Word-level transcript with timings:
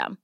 system. 0.00 0.18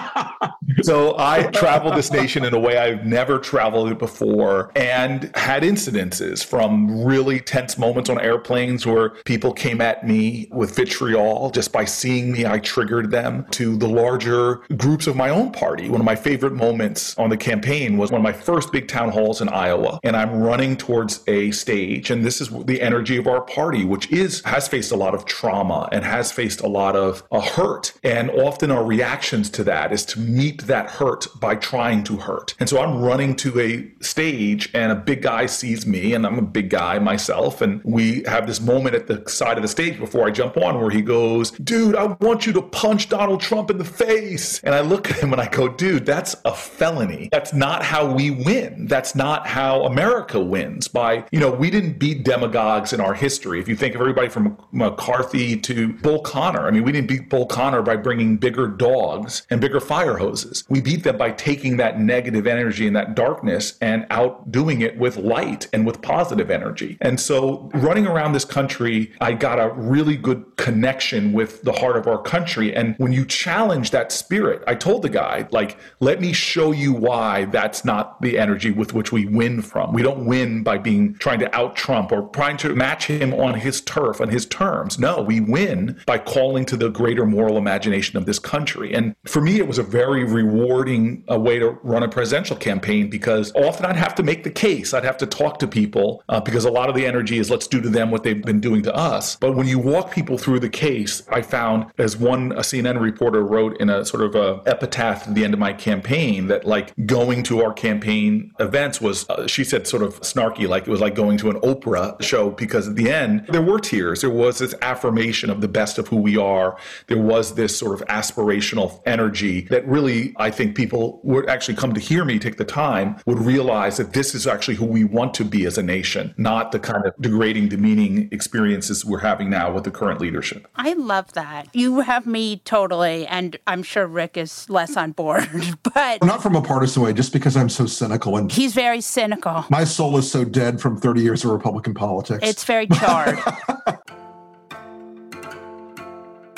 so 0.82 1.14
I 1.18 1.44
traveled 1.44 1.94
this 1.94 2.10
nation 2.10 2.44
in 2.44 2.54
a 2.54 2.58
way 2.58 2.78
I've 2.78 3.04
never 3.04 3.38
traveled 3.38 3.90
it 3.90 3.98
before 3.98 4.70
and 4.74 5.30
had 5.34 5.62
incidences 5.62 6.44
from 6.44 7.04
really 7.04 7.40
tense 7.40 7.78
moments 7.78 8.10
on 8.10 8.20
airplanes 8.20 8.86
where 8.86 9.10
people 9.24 9.52
came 9.52 9.80
at 9.80 10.06
me 10.06 10.48
with 10.50 10.74
vitriol 10.74 11.50
just 11.50 11.72
by 11.72 11.84
seeing 11.84 12.32
me. 12.32 12.46
I 12.46 12.58
triggered 12.58 13.10
them 13.10 13.46
to 13.52 13.76
the 13.76 13.88
larger 13.88 14.62
groups 14.76 15.06
of 15.06 15.16
my 15.16 15.30
own 15.30 15.52
party. 15.52 15.88
One 15.88 16.00
of 16.00 16.04
my 16.04 16.16
favorite 16.16 16.54
moments 16.54 17.16
on 17.18 17.30
the 17.30 17.36
campaign 17.36 17.96
was 17.96 18.10
one 18.10 18.20
of 18.20 18.24
my 18.24 18.32
first 18.32 18.72
big 18.72 18.88
town 18.88 19.10
halls 19.10 19.40
in 19.40 19.48
Iowa. 19.48 20.00
And 20.02 20.16
I'm 20.16 20.40
running 20.40 20.76
towards 20.76 21.22
a 21.26 21.50
stage. 21.52 22.10
And 22.10 22.24
this 22.24 22.40
is 22.40 22.48
the 22.64 22.80
energy 22.80 23.16
of 23.16 23.26
our 23.26 23.40
party, 23.40 23.84
which 23.84 24.10
is, 24.10 24.42
has 24.44 24.68
faced 24.68 24.92
a 24.92 24.96
lot 24.96 25.14
of 25.14 25.24
trauma 25.24 25.88
and 25.92 26.04
has 26.04 26.32
faced 26.32 26.60
a 26.60 26.68
lot 26.68 26.96
of 26.96 27.22
uh, 27.30 27.40
hurt. 27.40 27.92
And 28.02 28.30
often 28.30 28.70
our 28.70 28.84
reactions 28.84 29.50
to 29.50 29.64
that 29.64 29.92
is 29.92 30.04
to 30.06 30.20
meet 30.20 30.63
that 30.66 30.90
hurt 30.90 31.26
by 31.40 31.54
trying 31.54 32.04
to 32.04 32.16
hurt. 32.16 32.54
And 32.58 32.68
so 32.68 32.80
I'm 32.80 33.00
running 33.00 33.36
to 33.36 33.60
a 33.60 33.90
stage 34.04 34.70
and 34.74 34.92
a 34.92 34.94
big 34.94 35.22
guy 35.22 35.46
sees 35.46 35.86
me 35.86 36.14
and 36.14 36.26
I'm 36.26 36.38
a 36.38 36.42
big 36.42 36.70
guy 36.70 36.98
myself. 36.98 37.60
And 37.60 37.82
we 37.84 38.22
have 38.24 38.46
this 38.46 38.60
moment 38.60 38.94
at 38.94 39.06
the 39.06 39.22
side 39.28 39.56
of 39.56 39.62
the 39.62 39.68
stage 39.68 39.98
before 39.98 40.26
I 40.26 40.30
jump 40.30 40.56
on 40.56 40.80
where 40.80 40.90
he 40.90 41.02
goes, 41.02 41.50
dude, 41.52 41.96
I 41.96 42.04
want 42.20 42.46
you 42.46 42.52
to 42.54 42.62
punch 42.62 43.08
Donald 43.08 43.40
Trump 43.40 43.70
in 43.70 43.78
the 43.78 43.84
face. 43.84 44.60
And 44.62 44.74
I 44.74 44.80
look 44.80 45.10
at 45.10 45.16
him 45.16 45.32
and 45.32 45.40
I 45.40 45.48
go, 45.48 45.68
dude, 45.68 46.06
that's 46.06 46.36
a 46.44 46.54
felony. 46.54 47.28
That's 47.32 47.52
not 47.52 47.82
how 47.82 48.12
we 48.12 48.30
win. 48.30 48.86
That's 48.86 49.14
not 49.14 49.46
how 49.46 49.84
America 49.84 50.40
wins 50.40 50.88
by, 50.88 51.24
you 51.30 51.40
know, 51.40 51.50
we 51.50 51.70
didn't 51.70 51.98
beat 51.98 52.24
demagogues 52.24 52.92
in 52.92 53.00
our 53.00 53.14
history. 53.14 53.60
If 53.60 53.68
you 53.68 53.76
think 53.76 53.94
of 53.94 54.00
everybody 54.00 54.28
from 54.28 54.56
McCarthy 54.72 55.56
to 55.60 55.92
Bull 55.94 56.20
Connor, 56.20 56.66
I 56.66 56.70
mean, 56.70 56.84
we 56.84 56.92
didn't 56.92 57.08
beat 57.08 57.28
Bull 57.28 57.46
Connor 57.46 57.82
by 57.82 57.96
bringing 57.96 58.36
bigger 58.36 58.66
dogs 58.66 59.46
and 59.50 59.60
bigger 59.60 59.80
fire 59.80 60.16
hoses. 60.16 60.53
We 60.68 60.80
beat 60.80 61.02
them 61.02 61.16
by 61.16 61.32
taking 61.32 61.76
that 61.78 62.00
negative 62.00 62.46
energy 62.46 62.86
and 62.86 62.94
that 62.94 63.14
darkness 63.14 63.76
and 63.80 64.06
outdoing 64.10 64.80
it 64.80 64.98
with 64.98 65.16
light 65.16 65.68
and 65.72 65.86
with 65.86 66.02
positive 66.02 66.50
energy. 66.50 66.98
And 67.00 67.18
so 67.18 67.70
running 67.74 68.06
around 68.06 68.32
this 68.32 68.44
country, 68.44 69.12
I 69.20 69.32
got 69.32 69.58
a 69.58 69.72
really 69.74 70.16
good 70.16 70.44
connection 70.56 71.32
with 71.32 71.62
the 71.62 71.72
heart 71.72 71.96
of 71.96 72.06
our 72.06 72.20
country. 72.20 72.74
And 72.74 72.94
when 72.98 73.12
you 73.12 73.24
challenge 73.24 73.90
that 73.90 74.12
spirit, 74.12 74.62
I 74.66 74.74
told 74.74 75.02
the 75.02 75.08
guy, 75.08 75.48
like, 75.50 75.78
let 76.00 76.20
me 76.20 76.32
show 76.32 76.72
you 76.72 76.92
why 76.92 77.46
that's 77.46 77.84
not 77.84 78.20
the 78.22 78.38
energy 78.38 78.70
with 78.70 78.94
which 78.94 79.12
we 79.12 79.26
win 79.26 79.62
from. 79.62 79.92
We 79.92 80.02
don't 80.02 80.26
win 80.26 80.62
by 80.62 80.78
being 80.78 81.14
trying 81.14 81.40
to 81.40 81.54
out 81.54 81.76
Trump 81.76 82.12
or 82.12 82.28
trying 82.30 82.56
to 82.58 82.74
match 82.74 83.06
him 83.06 83.34
on 83.34 83.54
his 83.54 83.80
turf, 83.80 84.20
on 84.20 84.28
his 84.28 84.46
terms. 84.46 84.98
No, 84.98 85.22
we 85.22 85.40
win 85.40 86.00
by 86.06 86.18
calling 86.18 86.64
to 86.66 86.76
the 86.76 86.88
greater 86.88 87.26
moral 87.26 87.56
imagination 87.56 88.16
of 88.16 88.26
this 88.26 88.38
country. 88.38 88.94
And 88.94 89.14
for 89.24 89.40
me, 89.40 89.58
it 89.58 89.66
was 89.66 89.78
a 89.78 89.82
very 89.82 90.24
rewarding 90.44 91.24
uh, 91.30 91.38
way 91.38 91.58
to 91.58 91.70
run 91.82 92.02
a 92.02 92.08
presidential 92.08 92.56
campaign 92.56 93.08
because 93.08 93.52
often 93.54 93.86
I'd 93.86 93.96
have 93.96 94.14
to 94.16 94.22
make 94.22 94.44
the 94.44 94.50
case. 94.50 94.94
I'd 94.94 95.04
have 95.04 95.16
to 95.18 95.26
talk 95.26 95.58
to 95.60 95.66
people 95.66 96.22
uh, 96.28 96.40
because 96.40 96.64
a 96.64 96.70
lot 96.70 96.88
of 96.88 96.94
the 96.94 97.06
energy 97.06 97.38
is 97.38 97.50
let's 97.50 97.66
do 97.66 97.80
to 97.80 97.88
them 97.88 98.10
what 98.10 98.22
they've 98.22 98.42
been 98.42 98.60
doing 98.60 98.82
to 98.82 98.94
us. 98.94 99.36
But 99.36 99.56
when 99.56 99.66
you 99.66 99.78
walk 99.78 100.10
people 100.10 100.38
through 100.38 100.60
the 100.60 100.68
case, 100.68 101.22
I 101.28 101.42
found, 101.42 101.86
as 101.98 102.16
one 102.16 102.52
a 102.52 102.60
CNN 102.60 103.00
reporter 103.00 103.44
wrote 103.44 103.80
in 103.80 103.90
a 103.90 104.04
sort 104.04 104.22
of 104.22 104.34
a 104.34 104.62
epitaph 104.66 105.28
at 105.28 105.34
the 105.34 105.44
end 105.44 105.54
of 105.54 105.60
my 105.60 105.72
campaign, 105.72 106.46
that 106.48 106.64
like 106.64 106.92
going 107.06 107.42
to 107.44 107.62
our 107.62 107.72
campaign 107.72 108.52
events 108.60 109.00
was, 109.00 109.28
uh, 109.28 109.46
she 109.46 109.64
said, 109.64 109.86
sort 109.86 110.02
of 110.02 110.20
snarky, 110.20 110.68
like 110.68 110.86
it 110.86 110.90
was 110.90 111.00
like 111.00 111.14
going 111.14 111.38
to 111.38 111.50
an 111.50 111.60
Oprah 111.60 112.20
show 112.22 112.50
because 112.50 112.88
at 112.88 112.96
the 112.96 113.10
end 113.10 113.46
there 113.48 113.62
were 113.62 113.78
tears. 113.78 114.20
There 114.20 114.30
was 114.30 114.58
this 114.58 114.74
affirmation 114.82 115.50
of 115.50 115.60
the 115.60 115.68
best 115.68 115.98
of 115.98 116.08
who 116.08 116.16
we 116.16 116.36
are. 116.36 116.78
There 117.06 117.18
was 117.18 117.54
this 117.54 117.76
sort 117.76 118.00
of 118.00 118.06
aspirational 118.08 119.02
energy 119.06 119.62
that 119.62 119.86
really, 119.86 120.33
I 120.36 120.50
think 120.50 120.76
people 120.76 121.20
would 121.22 121.48
actually 121.48 121.76
come 121.76 121.92
to 121.94 122.00
hear 122.00 122.24
me 122.24 122.38
take 122.38 122.56
the 122.56 122.64
time, 122.64 123.16
would 123.26 123.38
realize 123.38 123.96
that 123.96 124.12
this 124.12 124.34
is 124.34 124.46
actually 124.46 124.76
who 124.76 124.86
we 124.86 125.04
want 125.04 125.34
to 125.34 125.44
be 125.44 125.66
as 125.66 125.78
a 125.78 125.82
nation, 125.82 126.34
not 126.36 126.72
the 126.72 126.78
kind 126.78 127.06
of 127.06 127.14
degrading, 127.20 127.68
demeaning 127.68 128.28
experiences 128.32 129.04
we're 129.04 129.20
having 129.20 129.50
now 129.50 129.72
with 129.72 129.84
the 129.84 129.90
current 129.90 130.20
leadership. 130.20 130.68
I 130.76 130.94
love 130.94 131.32
that. 131.34 131.68
You 131.74 132.00
have 132.00 132.26
me 132.26 132.58
totally, 132.64 133.26
and 133.26 133.56
I'm 133.66 133.82
sure 133.82 134.06
Rick 134.06 134.36
is 134.36 134.68
less 134.68 134.96
on 134.96 135.12
board, 135.12 135.48
but 135.94 136.22
not 136.24 136.42
from 136.42 136.56
a 136.56 136.62
partisan 136.62 137.02
way, 137.02 137.12
just 137.12 137.32
because 137.32 137.56
I'm 137.56 137.68
so 137.68 137.86
cynical 137.86 138.36
and 138.36 138.50
he's 138.50 138.74
very 138.74 139.00
cynical. 139.00 139.64
My 139.70 139.84
soul 139.84 140.16
is 140.16 140.30
so 140.30 140.44
dead 140.44 140.80
from 140.80 140.96
30 140.96 141.20
years 141.20 141.44
of 141.44 141.50
Republican 141.50 141.94
politics. 141.94 142.40
It's 142.42 142.64
very 142.64 142.86
charred. 142.88 143.38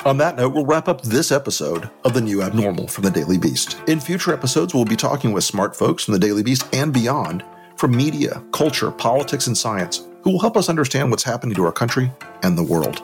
On 0.07 0.15
that 0.19 0.37
note, 0.37 0.53
we'll 0.53 0.65
wrap 0.65 0.87
up 0.87 1.01
this 1.01 1.33
episode 1.33 1.89
of 2.05 2.13
The 2.13 2.21
New 2.21 2.41
Abnormal 2.41 2.87
from 2.87 3.03
the 3.03 3.11
Daily 3.11 3.37
Beast. 3.37 3.77
In 3.87 3.99
future 3.99 4.33
episodes, 4.33 4.73
we'll 4.73 4.85
be 4.85 4.95
talking 4.95 5.33
with 5.33 5.43
smart 5.43 5.75
folks 5.75 6.05
from 6.05 6.13
the 6.13 6.19
Daily 6.19 6.43
Beast 6.43 6.65
and 6.73 6.93
beyond 6.93 7.43
from 7.75 7.91
media, 7.91 8.41
culture, 8.53 8.89
politics, 8.89 9.47
and 9.47 9.57
science 9.57 10.07
who 10.21 10.31
will 10.31 10.39
help 10.39 10.55
us 10.55 10.69
understand 10.69 11.11
what's 11.11 11.23
happening 11.23 11.55
to 11.55 11.65
our 11.65 11.73
country 11.73 12.09
and 12.41 12.57
the 12.57 12.63
world. 12.63 13.03